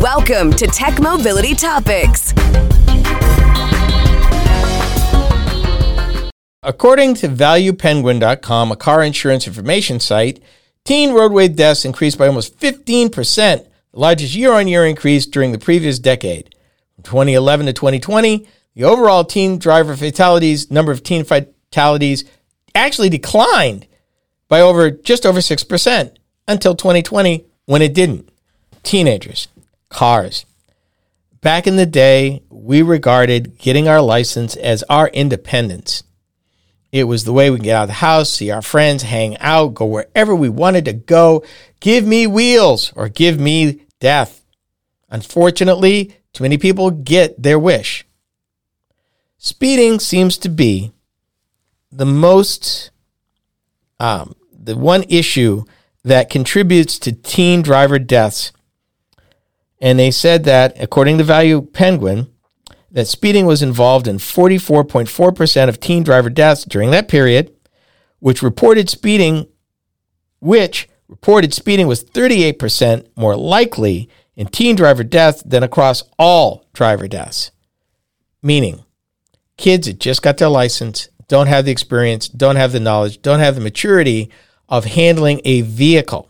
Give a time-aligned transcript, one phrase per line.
[0.00, 2.32] Welcome to Tech Mobility Topics.
[6.62, 10.42] According to ValuePenguin.com, a car insurance information site,
[10.86, 15.58] teen roadway deaths increased by almost 15%, the largest year on year increase during the
[15.58, 16.54] previous decade.
[16.94, 22.24] From 2011 to 2020, the overall teen driver fatalities, number of teen fatalities,
[22.74, 23.86] actually declined
[24.48, 26.16] by over just over 6%
[26.48, 28.30] until 2020 when it didn't.
[28.82, 29.48] Teenagers,
[29.90, 30.46] cars.
[31.42, 36.02] Back in the day, we regarded getting our license as our independence.
[36.92, 39.74] It was the way we get out of the house, see our friends, hang out,
[39.74, 41.44] go wherever we wanted to go.
[41.78, 44.44] Give me wheels or give me death.
[45.08, 48.04] Unfortunately, too many people get their wish.
[49.38, 50.92] Speeding seems to be
[51.90, 52.90] the most,
[53.98, 55.64] um, the one issue
[56.04, 58.52] that contributes to teen driver deaths
[59.80, 62.30] and they said that, according to Value Penguin,
[62.90, 67.54] that speeding was involved in 44.4% of teen driver deaths during that period,
[68.18, 69.46] which reported speeding,
[70.40, 77.08] which reported speeding was 38% more likely in teen driver deaths than across all driver
[77.08, 77.50] deaths.
[78.42, 78.84] Meaning,
[79.56, 83.40] kids that just got their license, don't have the experience, don't have the knowledge, don't
[83.40, 84.30] have the maturity
[84.68, 86.28] of handling a vehicle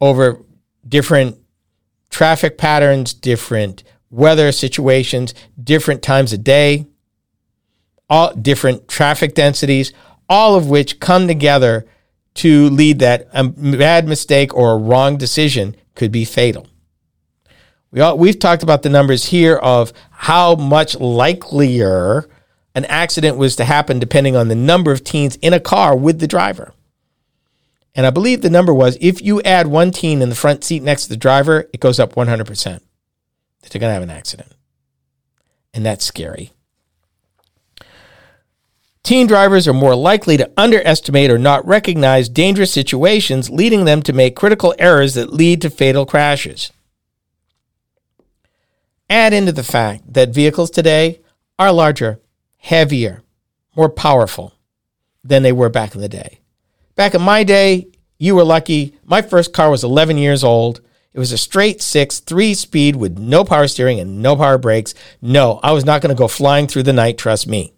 [0.00, 0.42] over
[0.86, 1.38] different
[2.14, 6.86] traffic patterns, different weather situations, different times of day,
[8.08, 9.92] all different traffic densities,
[10.28, 11.84] all of which come together
[12.34, 16.68] to lead that a bad mistake or a wrong decision could be fatal.
[17.90, 22.28] We all, we've talked about the numbers here of how much likelier
[22.76, 26.20] an accident was to happen depending on the number of teens in a car with
[26.20, 26.74] the driver.
[27.94, 30.82] And I believe the number was if you add one teen in the front seat
[30.82, 32.80] next to the driver, it goes up 100% that
[33.70, 34.52] they're going to have an accident.
[35.72, 36.52] And that's scary.
[39.04, 44.14] Teen drivers are more likely to underestimate or not recognize dangerous situations, leading them to
[44.14, 46.72] make critical errors that lead to fatal crashes.
[49.10, 51.20] Add into the fact that vehicles today
[51.58, 52.18] are larger,
[52.56, 53.22] heavier,
[53.76, 54.54] more powerful
[55.22, 56.40] than they were back in the day.
[56.96, 57.88] Back in my day,
[58.18, 58.96] you were lucky.
[59.04, 60.80] My first car was 11 years old.
[61.12, 64.94] It was a straight six, three speed with no power steering and no power brakes.
[65.20, 67.72] No, I was not going to go flying through the night, trust me.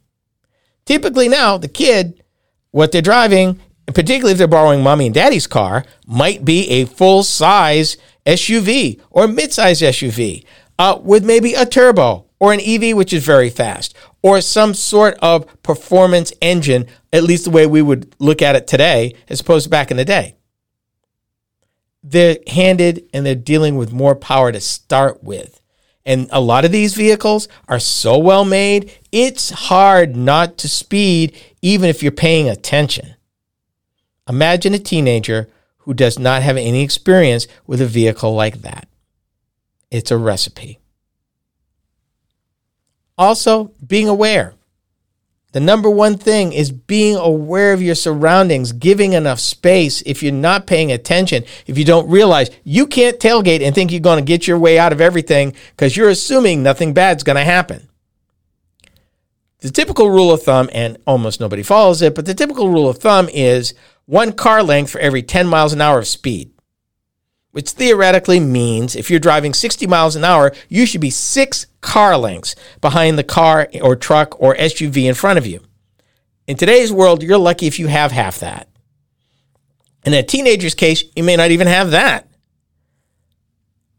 [0.84, 2.22] Typically now, the kid,
[2.70, 7.22] what they're driving, particularly if they're borrowing mommy and daddy's car, might be a full
[7.22, 10.44] size SUV or mid size SUV
[10.78, 13.94] uh, with maybe a turbo or an EV, which is very fast,
[14.26, 18.66] or some sort of performance engine, at least the way we would look at it
[18.66, 20.34] today, as opposed to back in the day.
[22.02, 25.60] They're handed and they're dealing with more power to start with.
[26.04, 31.40] And a lot of these vehicles are so well made, it's hard not to speed,
[31.62, 33.14] even if you're paying attention.
[34.28, 35.48] Imagine a teenager
[35.78, 38.88] who does not have any experience with a vehicle like that.
[39.92, 40.80] It's a recipe.
[43.18, 44.54] Also, being aware.
[45.52, 50.02] The number one thing is being aware of your surroundings, giving enough space.
[50.04, 54.00] If you're not paying attention, if you don't realize you can't tailgate and think you're
[54.00, 57.44] going to get your way out of everything because you're assuming nothing bad's going to
[57.44, 57.88] happen.
[59.60, 62.98] The typical rule of thumb, and almost nobody follows it, but the typical rule of
[62.98, 63.72] thumb is
[64.04, 66.52] one car length for every 10 miles an hour of speed
[67.56, 72.14] which theoretically means if you're driving 60 miles an hour, you should be six car
[72.18, 75.62] lengths behind the car or truck or SUV in front of you.
[76.46, 78.68] In today's world, you're lucky if you have half that.
[80.04, 82.28] In a teenager's case, you may not even have that.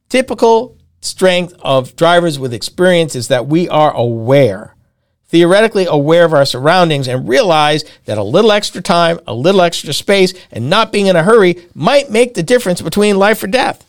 [0.07, 4.75] Typical strength of drivers with experience is that we are aware
[5.27, 9.93] theoretically aware of our surroundings and realize that a little extra time, a little extra
[9.93, 13.85] space, and not being in a hurry might make the difference between life or death.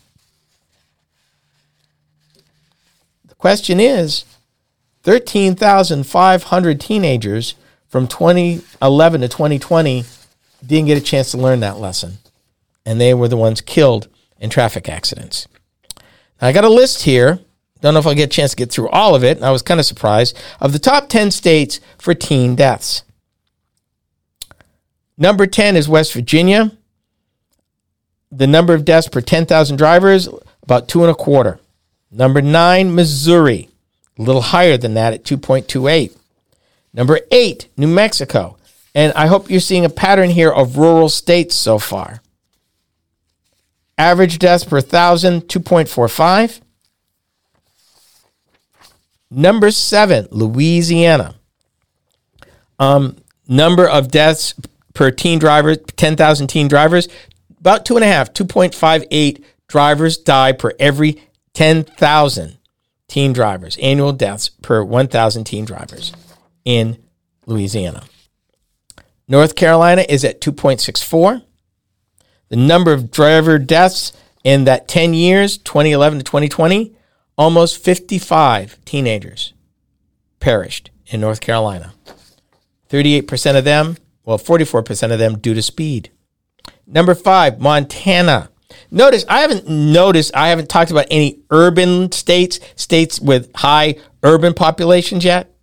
[3.29, 4.25] The question is
[5.05, 7.55] 13,500 teenagers
[7.88, 10.05] from 2011 to 2020
[10.67, 12.19] didn't get a chance to learn that lesson.
[12.84, 14.08] And they were the ones killed
[14.41, 15.46] in traffic accidents.
[16.41, 17.41] I got a list here
[17.81, 19.43] don't know if I'll get a chance to get through all of it.
[19.43, 20.37] I was kind of surprised.
[20.61, 23.03] Of the top 10 states for teen deaths,
[25.17, 26.73] number 10 is West Virginia.
[28.31, 30.29] The number of deaths per 10,000 drivers,
[30.63, 31.59] about two and a quarter.
[32.11, 33.69] Number nine, Missouri,
[34.19, 36.17] a little higher than that at 2.28.
[36.93, 38.57] Number eight, New Mexico.
[38.95, 42.21] And I hope you're seeing a pattern here of rural states so far.
[43.97, 46.61] Average deaths per thousand, 2.45.
[49.31, 51.35] Number seven, Louisiana.
[52.79, 53.17] Um,
[53.47, 54.55] number of deaths
[54.95, 57.09] per teen driver, 10,000 teen drivers,
[57.61, 61.23] about two and a half, 2.58 drivers die per every
[61.55, 62.59] 10,000
[63.09, 66.13] teen drivers, annual deaths per 1,000 teen drivers
[66.65, 66.99] in
[67.47, 68.05] Louisiana.
[69.27, 71.43] North Carolina is at 2.64.
[72.49, 76.95] The number of driver deaths in that 10 years, 2011 to 2020,
[77.38, 79.55] almost 55 teenagers
[80.40, 81.94] perished in North Carolina.
[82.90, 86.11] 38% of them, well, 44% of them due to speed.
[86.87, 88.50] Number five, Montana.
[88.90, 94.52] Notice, I haven't noticed, I haven't talked about any urban states, states with high urban
[94.52, 95.55] populations yet.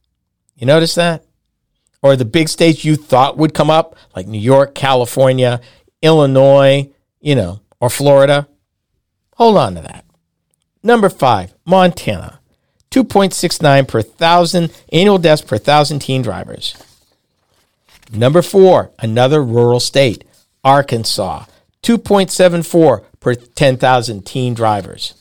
[0.55, 1.25] You notice that?
[2.01, 5.59] Or the big states you thought would come up, like New York, California,
[6.01, 8.47] Illinois, you know, or Florida.
[9.35, 10.04] Hold on to that.
[10.85, 12.39] Number five, Montana.
[12.91, 16.75] 2.69 per thousand annual deaths per thousand teen drivers.
[18.13, 20.23] Number four, another rural state,
[20.63, 21.45] Arkansas.
[21.81, 25.15] 2.74 per 10,000 teen drivers.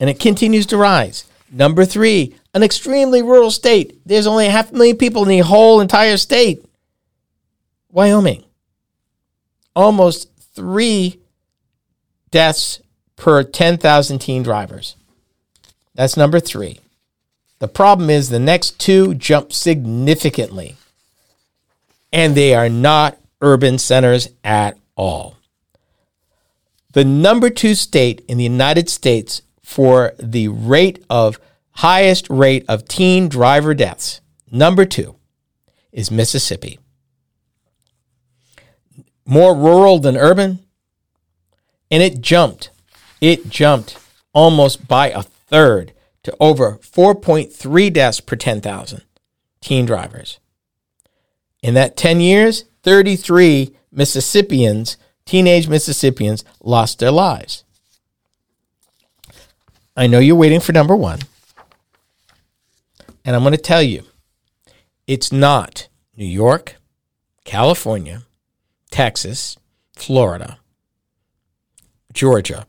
[0.00, 1.24] And it continues to rise.
[1.48, 4.00] Number three, an extremely rural state.
[4.04, 6.64] There's only half a million people in the whole entire state.
[7.92, 8.42] Wyoming.
[9.76, 11.20] Almost three
[12.32, 12.80] deaths
[13.16, 14.96] per 10,000 teen drivers.
[15.94, 16.80] That's number three.
[17.58, 20.76] The problem is the next two jump significantly,
[22.12, 25.36] and they are not urban centers at all.
[26.92, 31.40] The number two state in the United States for the rate of
[31.72, 34.20] highest rate of teen driver deaths,
[34.50, 35.16] number two,
[35.92, 36.78] is Mississippi.
[39.24, 40.60] More rural than urban,
[41.90, 42.70] and it jumped.
[43.20, 43.98] It jumped
[44.32, 45.92] almost by a third
[46.22, 49.02] to over 4.3 deaths per 10,000
[49.60, 50.38] teen drivers.
[51.62, 57.64] In that 10 years, 33 Mississippians, teenage Mississippians, lost their lives.
[59.96, 61.20] I know you're waiting for number one.
[63.24, 64.04] And I'm going to tell you
[65.06, 66.76] it's not New York,
[67.44, 68.22] California,
[68.90, 69.56] Texas,
[69.94, 70.58] Florida,
[72.12, 72.66] Georgia,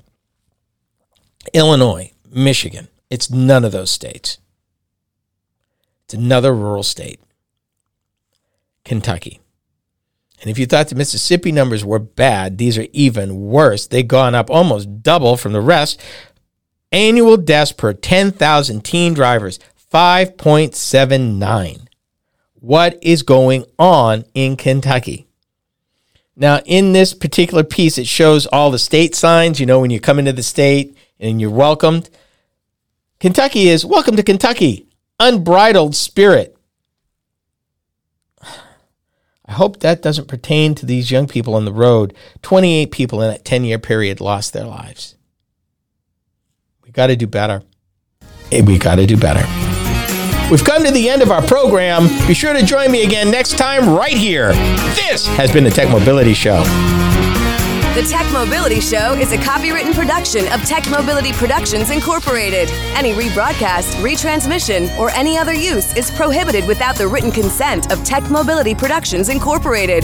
[1.54, 2.88] Illinois, Michigan.
[3.10, 4.38] It's none of those states.
[6.06, 7.20] It's another rural state,
[8.86, 9.40] Kentucky.
[10.42, 13.88] And if you thought the Mississippi numbers were bad, these are even worse.
[13.88, 16.02] They've gone up almost double from the rest.
[16.92, 19.60] Annual deaths per 10,000 teen drivers,
[19.92, 21.88] 5.79.
[22.60, 25.28] What is going on in Kentucky?
[26.36, 30.00] Now, in this particular piece, it shows all the state signs, you know, when you
[30.00, 32.10] come into the state and you're welcomed.
[33.19, 34.88] Kentucky is welcome to Kentucky,
[35.19, 36.56] unbridled spirit.
[39.48, 42.14] I hope that doesn't pertain to these young people on the road.
[42.42, 45.16] 28 people in that 10 year period lost their lives.
[46.84, 47.63] We got to do better.
[48.52, 49.46] We got to do better.
[50.52, 52.08] We've come to the end of our program.
[52.28, 54.54] Be sure to join me again next time right here.
[54.96, 56.63] This has been the Tech Mobility Show.
[57.98, 62.70] The Tech Mobility Show is a copywritten production of Tech Mobility Productions Incorporated.
[62.94, 68.30] Any rebroadcast, retransmission, or any other use is prohibited without the written consent of Tech
[68.30, 70.04] Mobility Productions Incorporated.